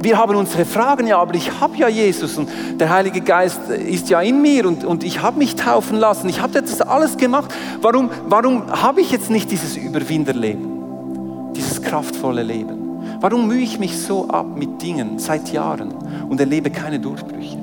[0.00, 4.08] wir haben unsere Fragen, ja, aber ich habe ja Jesus und der Heilige Geist ist
[4.08, 6.28] ja in mir und, und ich habe mich taufen lassen.
[6.28, 7.52] Ich habe das alles gemacht.
[7.80, 12.88] Warum, warum habe ich jetzt nicht dieses Überwinderleben, dieses kraftvolle Leben?
[13.20, 15.92] Warum mühe ich mich so ab mit Dingen seit Jahren
[16.28, 17.58] und erlebe keine Durchbrüche?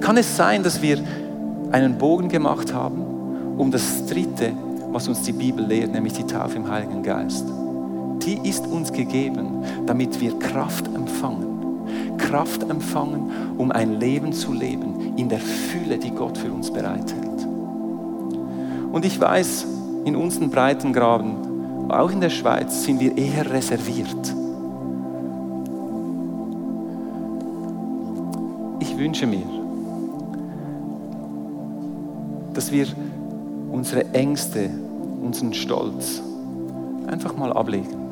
[0.00, 0.98] Kann es sein, dass wir
[1.72, 3.02] einen Bogen gemacht haben,
[3.56, 4.52] um das dritte
[4.96, 7.44] was uns die Bibel lehrt, nämlich die Taufe im Heiligen Geist.
[8.22, 12.16] Die ist uns gegeben, damit wir Kraft empfangen.
[12.16, 17.46] Kraft empfangen, um ein Leben zu leben in der Fülle, die Gott für uns bereithält.
[18.90, 19.66] Und ich weiß,
[20.06, 24.34] in unseren Breitengraden, auch in der Schweiz, sind wir eher reserviert.
[28.80, 29.44] Ich wünsche mir,
[32.54, 32.86] dass wir
[33.70, 34.70] unsere Ängste
[35.26, 36.22] unseren Stolz
[37.06, 38.06] einfach mal ablegen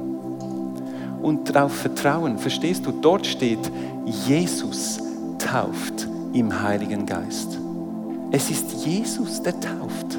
[1.23, 2.39] und darauf vertrauen.
[2.39, 3.71] Verstehst du, dort steht,
[4.05, 5.01] Jesus
[5.39, 7.59] tauft im Heiligen Geist.
[8.31, 10.19] Es ist Jesus, der tauft,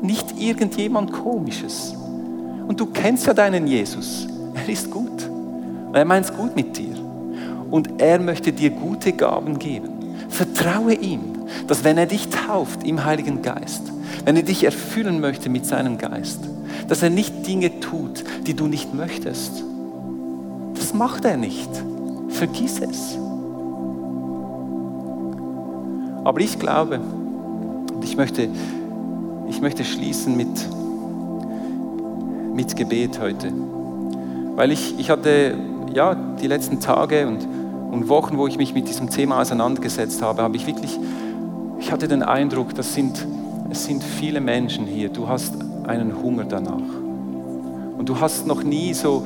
[0.00, 1.94] nicht irgendjemand komisches.
[2.66, 4.26] Und du kennst ja deinen Jesus.
[4.54, 5.28] Er ist gut.
[5.92, 6.94] Er meint es gut mit dir.
[7.70, 9.90] Und er möchte dir gute Gaben geben.
[10.28, 11.20] Vertraue ihm,
[11.66, 13.91] dass wenn er dich tauft im Heiligen Geist,
[14.24, 16.40] wenn er dich erfüllen möchte mit seinem Geist,
[16.88, 19.64] dass er nicht Dinge tut, die du nicht möchtest.
[20.74, 21.70] Das macht er nicht.
[22.28, 23.18] Vergiss es.
[26.24, 28.48] Aber ich glaube, und ich möchte,
[29.48, 30.48] ich möchte schließen mit,
[32.54, 33.52] mit Gebet heute.
[34.54, 35.56] Weil ich, ich hatte
[35.94, 37.46] ja, die letzten Tage und,
[37.90, 40.98] und Wochen, wo ich mich mit diesem Thema auseinandergesetzt habe, habe ich wirklich,
[41.80, 43.26] ich hatte den Eindruck, das sind
[43.72, 45.54] es sind viele Menschen hier, du hast
[45.86, 46.76] einen Hunger danach.
[47.96, 49.24] Und du hast noch nie so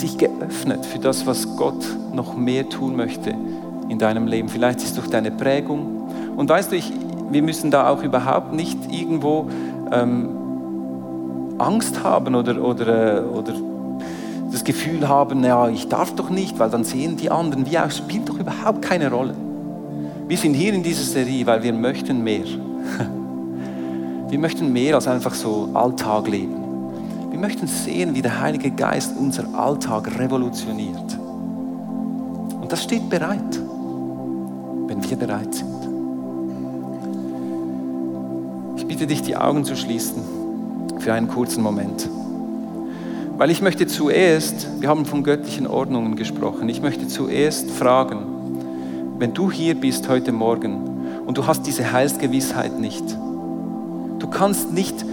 [0.00, 3.34] dich geöffnet für das, was Gott noch mehr tun möchte
[3.88, 4.50] in deinem Leben.
[4.50, 6.06] Vielleicht ist es durch deine Prägung.
[6.36, 6.92] Und weißt du, ich,
[7.30, 9.48] wir müssen da auch überhaupt nicht irgendwo
[9.90, 10.28] ähm,
[11.56, 13.54] Angst haben oder, oder, äh, oder
[14.52, 17.90] das Gefühl haben, ja, ich darf doch nicht, weil dann sehen die anderen, wie auch,
[17.90, 19.34] spielt doch überhaupt keine Rolle.
[20.26, 22.44] Wir sind hier in dieser Serie, weil wir möchten mehr.
[24.30, 26.56] Wir möchten mehr als einfach so Alltag leben.
[27.30, 31.18] Wir möchten sehen, wie der Heilige Geist unser Alltag revolutioniert.
[32.60, 33.60] Und das steht bereit,
[34.88, 35.68] wenn wir bereit sind.
[38.76, 40.22] Ich bitte dich, die Augen zu schließen
[40.98, 42.08] für einen kurzen Moment.
[43.36, 48.33] Weil ich möchte zuerst, wir haben von göttlichen Ordnungen gesprochen, ich möchte zuerst fragen,
[49.18, 53.04] wenn du hier bist heute Morgen und du hast diese Heilsgewissheit nicht,
[54.18, 55.04] du kannst nicht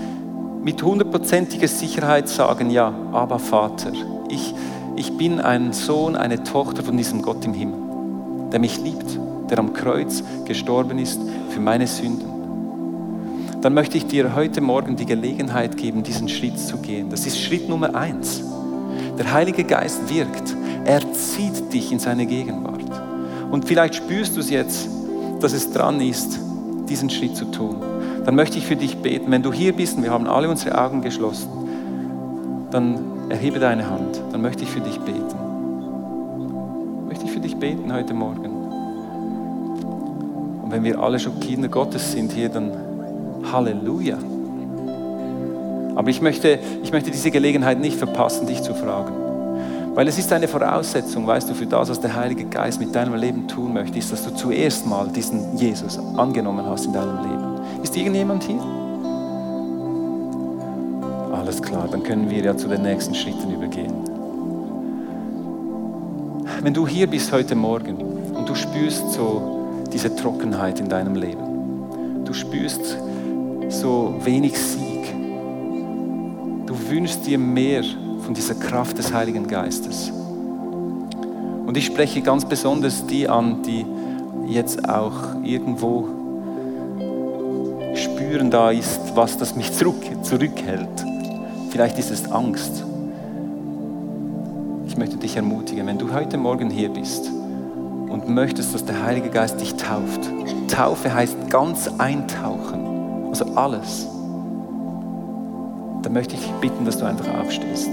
[0.63, 3.91] mit hundertprozentiger Sicherheit sagen, ja, aber Vater,
[4.29, 4.53] ich,
[4.95, 7.79] ich bin ein Sohn, eine Tochter von diesem Gott im Himmel,
[8.51, 12.29] der mich liebt, der am Kreuz gestorben ist für meine Sünden.
[13.61, 17.11] Dann möchte ich dir heute Morgen die Gelegenheit geben, diesen Schritt zu gehen.
[17.11, 18.41] Das ist Schritt Nummer eins.
[19.19, 20.55] Der Heilige Geist wirkt.
[20.83, 22.80] Er zieht dich in seine Gegenwart.
[23.51, 24.87] Und vielleicht spürst du es jetzt,
[25.41, 26.39] dass es dran ist,
[26.87, 27.75] diesen Schritt zu tun.
[28.25, 29.29] Dann möchte ich für dich beten.
[29.31, 31.49] Wenn du hier bist und wir haben alle unsere Augen geschlossen,
[32.71, 34.21] dann erhebe deine Hand.
[34.31, 35.35] Dann möchte ich für dich beten.
[37.07, 38.45] Möchte ich für dich beten heute Morgen.
[40.63, 42.71] Und wenn wir alle schon Kinder Gottes sind hier, dann
[43.51, 44.17] Halleluja.
[45.95, 49.20] Aber ich möchte, ich möchte diese Gelegenheit nicht verpassen, dich zu fragen.
[49.93, 53.13] Weil es ist eine Voraussetzung, weißt du, für das, was der Heilige Geist mit deinem
[53.15, 57.83] Leben tun möchte, ist, dass du zuerst mal diesen Jesus angenommen hast in deinem Leben.
[57.83, 58.61] Ist irgendjemand hier?
[61.33, 63.93] Alles klar, dann können wir ja zu den nächsten Schritten übergehen.
[66.61, 72.23] Wenn du hier bist heute Morgen und du spürst so diese Trockenheit in deinem Leben,
[72.23, 72.97] du spürst
[73.67, 75.13] so wenig Sieg,
[76.65, 77.83] du wünschst dir mehr
[78.31, 80.09] von dieser Kraft des Heiligen Geistes.
[80.09, 83.85] Und ich spreche ganz besonders die an, die
[84.47, 86.07] jetzt auch irgendwo
[87.93, 90.87] spüren, da ist was, das mich zurück, zurückhält.
[91.71, 92.85] Vielleicht ist es Angst.
[94.87, 97.29] Ich möchte dich ermutigen, wenn du heute Morgen hier bist
[98.07, 100.21] und möchtest, dass der Heilige Geist dich tauft.
[100.69, 104.07] Taufe heißt ganz eintauchen, also alles.
[106.01, 107.89] Dann möchte ich bitten, dass du einfach aufstehst.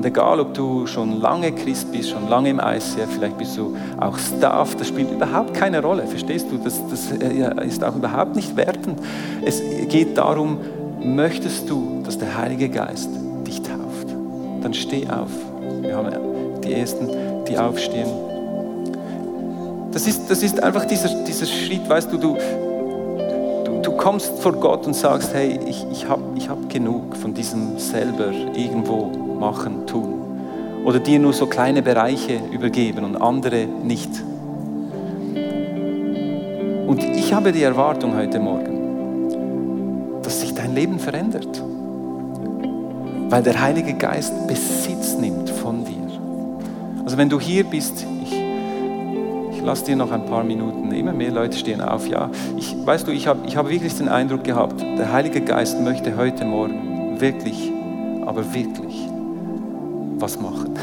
[0.00, 3.76] Und egal, ob du schon lange Christ bist, schon lange im ICF, vielleicht bist du
[4.00, 6.56] auch Staff, das spielt überhaupt keine Rolle, verstehst du?
[6.56, 8.98] Das, das äh, ist auch überhaupt nicht wertend.
[9.44, 10.56] Es geht darum,
[11.04, 13.10] möchtest du, dass der Heilige Geist
[13.46, 14.06] dich tauft?
[14.62, 15.28] Dann steh auf.
[15.82, 16.08] Wir haben
[16.64, 17.06] die Ersten,
[17.46, 18.08] die aufstehen.
[19.92, 22.38] Das ist, das ist einfach dieser, dieser Schritt, weißt du, du,
[23.82, 27.78] du, kommst vor Gott und sagst, hey, ich, ich habe ich hab genug von diesem
[27.78, 30.20] selber irgendwo machen, tun.
[30.84, 34.10] Oder dir nur so kleine Bereiche übergeben und andere nicht.
[36.86, 41.62] Und ich habe die Erwartung heute Morgen, dass sich dein Leben verändert.
[43.28, 46.00] Weil der Heilige Geist Besitz nimmt von dir.
[47.04, 48.32] Also wenn du hier bist, ich,
[49.52, 52.08] ich lasse dir noch ein paar Minuten, immer mehr Leute stehen auf.
[52.08, 55.80] Ja, ich, weißt du, ich habe ich hab wirklich den Eindruck gehabt, der Heilige Geist
[55.80, 57.70] möchte heute Morgen wirklich,
[58.26, 58.89] aber wirklich
[60.20, 60.74] was machen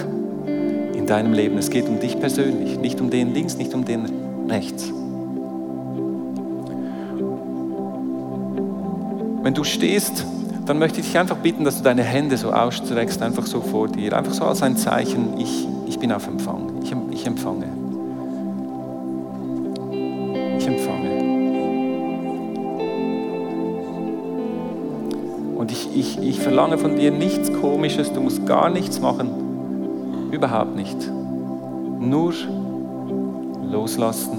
[0.96, 1.58] in deinem Leben.
[1.58, 4.06] Es geht um dich persönlich, nicht um den links, nicht um den
[4.50, 4.92] rechts.
[9.44, 10.26] Wenn du stehst,
[10.66, 13.88] dann möchte ich dich einfach bitten, dass du deine Hände so ausstreckst, einfach so vor
[13.88, 17.77] dir, einfach so als ein Zeichen, ich, ich bin auf Empfang, ich, ich empfange.
[26.00, 30.30] Ich, ich, verlange von dir nichts Komisches, du musst gar nichts machen.
[30.32, 30.98] Überhaupt nicht.
[32.00, 32.34] Nur
[33.72, 34.38] loslassen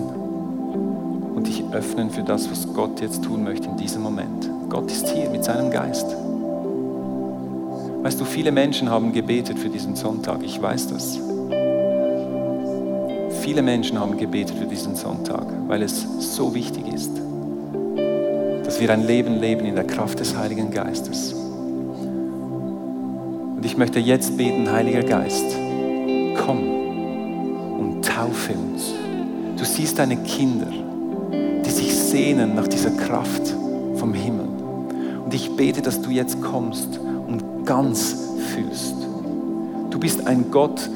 [1.34, 4.50] und dich öffnen für das, was Gott jetzt tun möchte in diesem Moment.
[4.68, 6.06] Gott ist hier mit seinem Geist.
[8.02, 10.42] Weißt du, viele Menschen haben gebetet für diesen Sonntag.
[10.42, 11.18] Ich weiß das.
[13.42, 16.06] Viele Menschen haben gebetet für diesen Sonntag, weil es
[16.36, 17.10] so wichtig ist
[18.68, 21.37] dass wir ein Leben leben in der Kraft des Heiligen Geistes.
[23.78, 25.56] Möchte jetzt beten, Heiliger Geist,
[26.44, 26.68] komm
[27.78, 28.92] und taufe uns.
[29.56, 30.66] Du siehst deine Kinder,
[31.64, 33.54] die sich sehnen nach dieser Kraft
[33.94, 34.48] vom Himmel.
[35.24, 38.16] Und ich bete, dass du jetzt kommst und ganz
[38.52, 38.96] fühlst.
[39.90, 40.90] Du bist ein Gott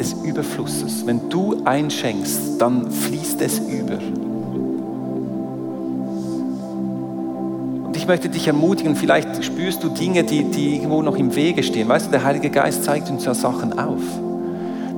[0.00, 1.06] des Überflusses.
[1.06, 4.00] Wenn du einschenkst, dann fließt es über.
[8.08, 11.88] Möchte dich ermutigen, vielleicht spürst du Dinge, die, die irgendwo noch im Wege stehen.
[11.88, 14.00] Weißt du, der Heilige Geist zeigt uns ja Sachen auf.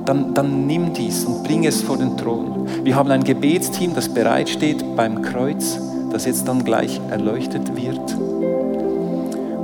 [0.05, 2.67] Dann, dann nimm dies und bring es vor den Thron.
[2.83, 5.79] Wir haben ein Gebetsteam, das bereitsteht beim Kreuz,
[6.11, 8.17] das jetzt dann gleich erleuchtet wird.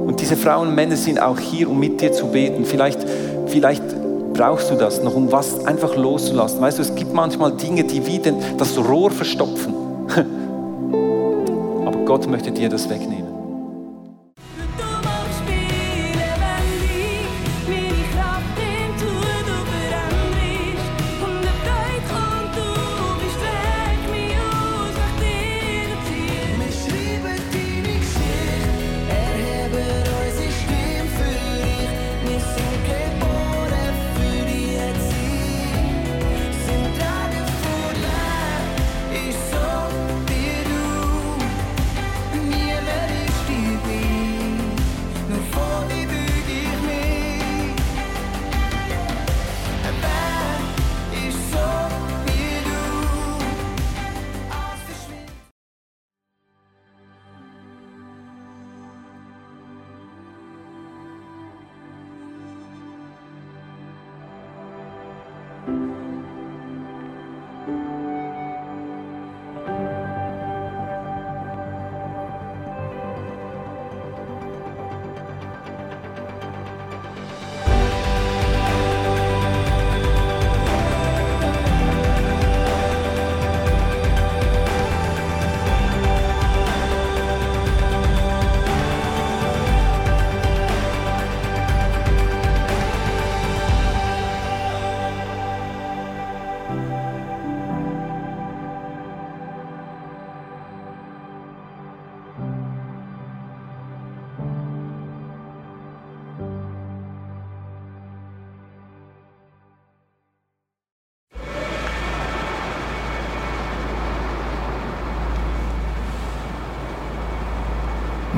[0.06, 2.66] Und diese Frauen und Männer sind auch hier, um mit dir zu beten.
[2.66, 3.00] Vielleicht,
[3.48, 3.84] vielleicht
[4.34, 6.62] brauchst du das noch, um was einfach loszulassen.
[6.62, 8.22] Weißt du, es gibt manchmal Dinge, die wie
[8.58, 9.74] das Rohr verstopfen.
[11.86, 13.27] Aber Gott möchte dir das wegnehmen.